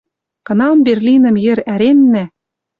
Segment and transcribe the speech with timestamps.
[0.47, 2.23] Кынам Берлинӹм йӹр ӓреннӓ